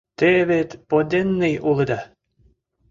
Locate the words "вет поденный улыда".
0.49-1.99